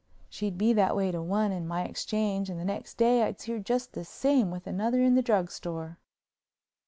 She'd 0.31 0.57
be 0.57 0.73
that 0.73 0.95
way 0.95 1.11
to 1.11 1.21
one 1.21 1.51
in 1.51 1.67
my 1.67 1.83
exchange 1.83 2.49
and 2.49 2.59
the 2.59 2.65
next 2.65 2.95
day 2.95 3.21
I'd 3.21 3.39
see 3.39 3.51
her 3.51 3.59
just 3.59 3.93
the 3.93 4.03
same 4.03 4.49
with 4.49 4.65
another 4.65 4.99
in 5.03 5.13
the 5.13 5.21
drugstore. 5.21 5.99